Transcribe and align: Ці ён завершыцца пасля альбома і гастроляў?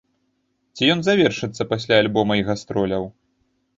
Ці 0.77 0.83
ён 0.93 0.99
завершыцца 1.09 1.69
пасля 1.73 1.95
альбома 2.05 2.33
і 2.41 2.47
гастроляў? 2.49 3.03